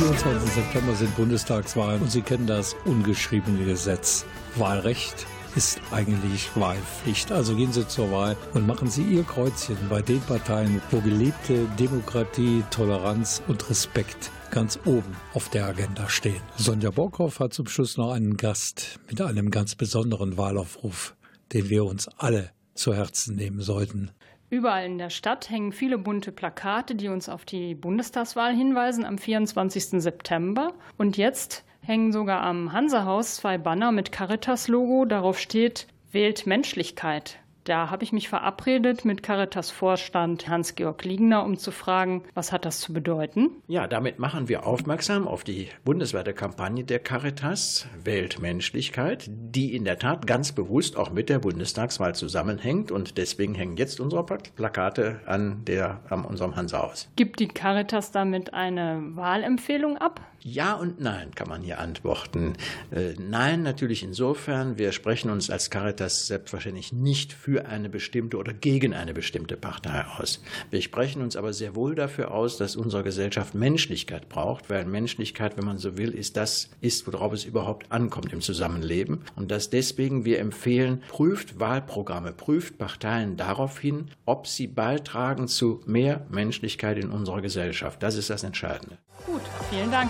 [0.02, 0.52] 24.
[0.54, 4.26] September sind Bundestagswahlen und Sie kennen das ungeschriebene Gesetz.
[4.56, 7.32] Wahlrecht ist eigentlich Wahlpflicht.
[7.32, 11.68] Also gehen Sie zur Wahl und machen Sie Ihr Kreuzchen bei den Parteien, wo gelebte
[11.78, 16.42] Demokratie, Toleranz und Respekt ganz oben auf der Agenda stehen.
[16.58, 21.16] Sonja Borkhoff hat zum Schluss noch einen Gast mit einem ganz besonderen Wahlaufruf,
[21.54, 24.10] den wir uns alle zu Herzen nehmen sollten.
[24.52, 29.18] Überall in der Stadt hängen viele bunte Plakate, die uns auf die Bundestagswahl hinweisen am
[29.18, 30.02] 24.
[30.02, 30.74] September.
[30.98, 35.06] Und jetzt hängen sogar am Hansehaus zwei Banner mit Caritas-Logo.
[35.06, 37.40] Darauf steht Wählt Menschlichkeit.
[37.64, 42.80] Da habe ich mich verabredet mit Caritas-Vorstand Hans-Georg Liegner, um zu fragen, was hat das
[42.80, 43.52] zu bedeuten?
[43.68, 50.00] Ja, damit machen wir aufmerksam auf die bundesweite Kampagne der Caritas Weltmenschlichkeit, die in der
[50.00, 55.64] Tat ganz bewusst auch mit der Bundestagswahl zusammenhängt und deswegen hängen jetzt unsere Plakate an,
[55.66, 57.10] der, an unserem Hansa-Haus.
[57.16, 60.20] Gibt die Caritas damit eine Wahlempfehlung ab?
[60.44, 62.54] Ja und nein kann man hier antworten.
[62.90, 68.52] Äh, nein, natürlich insofern, wir sprechen uns als Caritas selbstverständlich nicht für eine bestimmte oder
[68.52, 70.42] gegen eine bestimmte Partei aus.
[70.72, 75.58] Wir sprechen uns aber sehr wohl dafür aus, dass unsere Gesellschaft Menschlichkeit braucht, weil Menschlichkeit,
[75.58, 79.22] wenn man so will, ist das, ist, worauf es überhaupt ankommt im Zusammenleben.
[79.36, 85.82] Und dass deswegen wir empfehlen, prüft Wahlprogramme, prüft Parteien darauf hin, ob sie beitragen zu
[85.86, 88.02] mehr Menschlichkeit in unserer Gesellschaft.
[88.02, 88.98] Das ist das Entscheidende.
[89.26, 90.10] Gut, vielen Dank.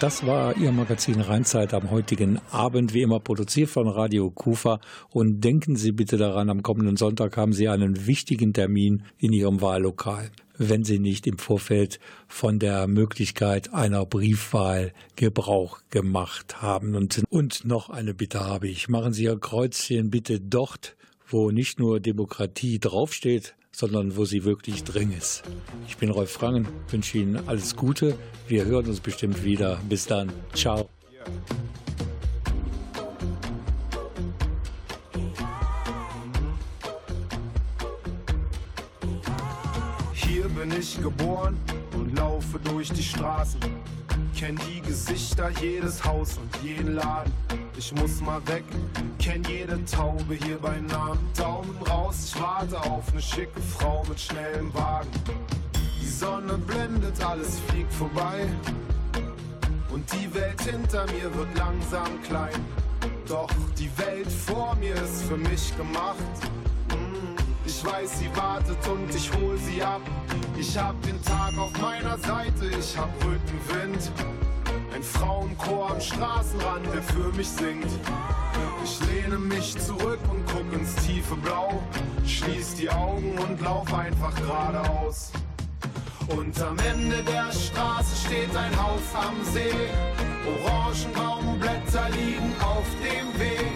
[0.00, 4.80] Das war Ihr Magazin Rheinzeit am heutigen Abend, wie immer produziert von Radio Kufa.
[5.10, 9.60] Und denken Sie bitte daran, am kommenden Sonntag haben Sie einen wichtigen Termin in Ihrem
[9.60, 16.94] Wahllokal, wenn Sie nicht im Vorfeld von der Möglichkeit einer Briefwahl Gebrauch gemacht haben.
[16.94, 18.88] Und, und noch eine Bitte habe ich.
[18.88, 20.96] Machen Sie Ihr Kreuzchen bitte dort,
[21.28, 25.42] wo nicht nur Demokratie draufsteht, sondern wo sie wirklich drin ist.
[25.86, 28.16] Ich bin Rolf Frangen, wünsche Ihnen alles Gute.
[28.48, 29.80] Wir hören uns bestimmt wieder.
[29.88, 30.32] Bis dann.
[30.54, 30.88] Ciao.
[40.12, 41.56] Hier bin ich geboren
[41.94, 43.60] und laufe durch die Straßen.
[44.40, 47.30] Kenn die Gesichter, jedes Haus und jeden Laden.
[47.76, 48.64] Ich muss mal weg,
[49.18, 51.20] kenn jede Taube hier bei Namen.
[51.36, 55.10] Daumen raus, ich warte auf ne schicke Frau mit schnellem Wagen.
[56.00, 58.48] Die Sonne blendet, alles fliegt vorbei.
[59.92, 62.64] Und die Welt hinter mir wird langsam klein.
[63.28, 66.16] Doch die Welt vor mir ist für mich gemacht.
[67.72, 70.00] Ich weiß, sie wartet und ich hol sie ab.
[70.58, 74.10] Ich hab den Tag auf meiner Seite, ich hab Rückenwind.
[74.92, 77.86] Ein Frauenchor am Straßenrand, der für mich singt.
[78.82, 81.80] Ich lehne mich zurück und guck ins tiefe Blau.
[82.26, 85.30] Schließ die Augen und lauf einfach geradeaus.
[86.26, 89.70] Und am Ende der Straße steht ein Haus am See.
[90.64, 93.70] Orangenbaumblätter liegen auf dem Weg.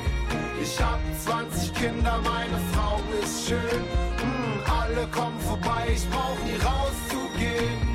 [0.61, 3.84] Ich hab 20 Kinder, meine Frau ist schön.
[5.95, 7.95] Ich brauch nie rauszugehen.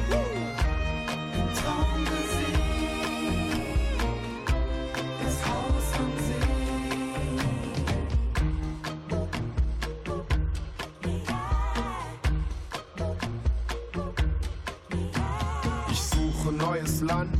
[15.91, 17.35] Ich suche neues Land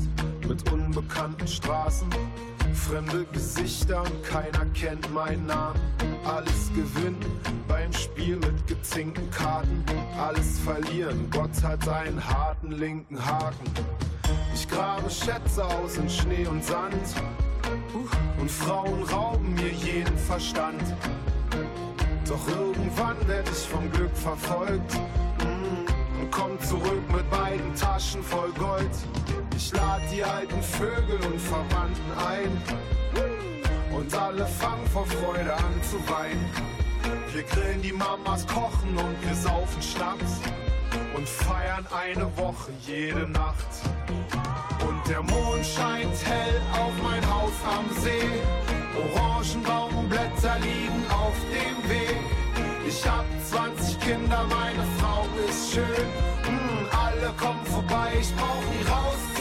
[0.47, 2.09] mit unbekannten Straßen,
[2.89, 5.79] fremde Gesichter und keiner kennt meinen Namen.
[6.25, 7.23] Alles gewinnen
[7.67, 9.83] beim Spiel mit gezinkten Karten,
[10.17, 11.29] alles verlieren.
[11.29, 13.71] Gott hat einen harten linken Haken.
[14.55, 16.95] Ich grabe Schätze aus in Schnee und Sand
[18.39, 20.81] und Frauen rauben mir jeden Verstand.
[22.27, 28.51] Doch irgendwann werd ich vom Glück verfolgt mm, und komm zurück mit beiden Taschen voll
[28.57, 28.89] Gold.
[29.61, 32.49] Ich lad die alten Vögel und Verwandten ein
[33.93, 36.49] und alle fangen vor Freude an zu weinen.
[37.33, 40.39] Wir grillen die Mamas, kochen und wir saufen Schnaps
[41.13, 43.67] und feiern eine Woche jede Nacht.
[44.87, 48.31] Und der Mond scheint hell auf mein Haus am See.
[48.95, 52.15] Orangenbaumblätter liegen auf dem Weg.
[52.87, 56.07] Ich hab 20 Kinder, meine Frau ist schön.
[56.47, 59.38] Mm, alle kommen vorbei, ich brauch nie rauszugehen.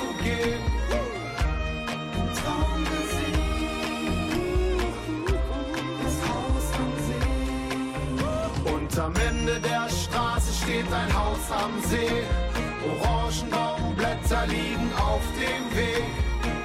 [9.09, 12.24] Am Ende der Straße steht ein Haus am See.
[12.85, 16.05] Orangenbaumblätter liegen auf dem Weg.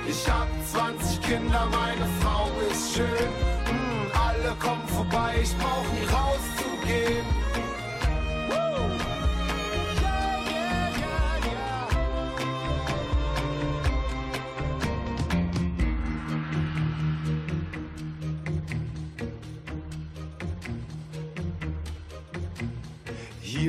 [0.06, 1.68] Ich hab 20 Kinder,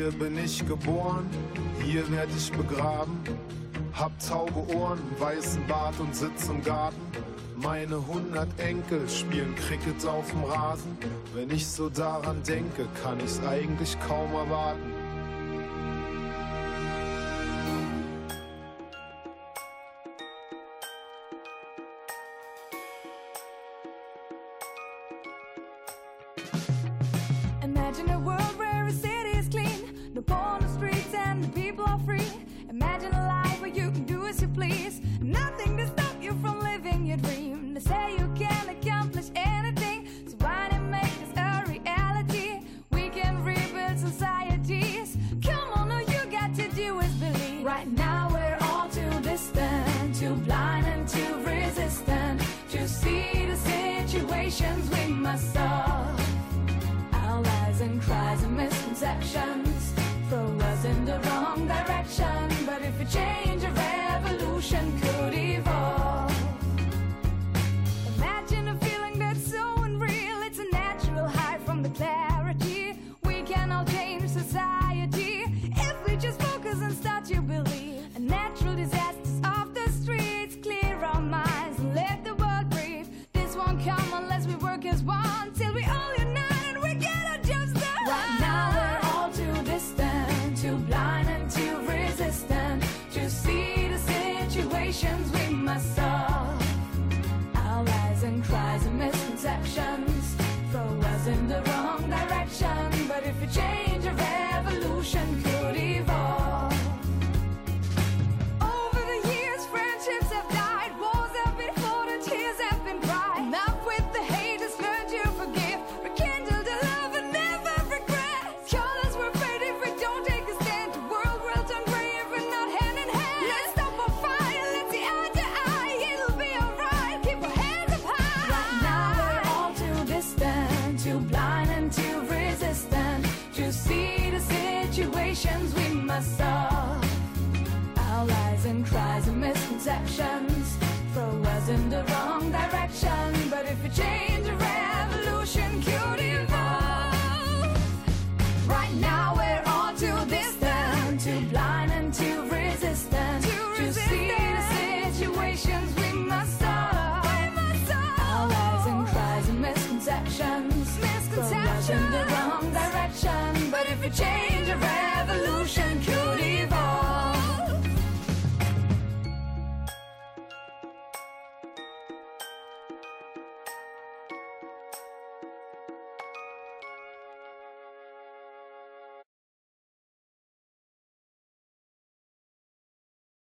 [0.04, 1.24] Hier bin ich geboren,
[1.82, 3.18] hier werd ich begraben.
[3.94, 7.00] Hab taube Ohren, weißen Bart und sitz im Garten.
[7.56, 10.98] Meine hundert Enkel spielen Cricket auf dem Rasen.
[11.34, 14.93] Wenn ich so daran denke, kann ich's eigentlich kaum erwarten.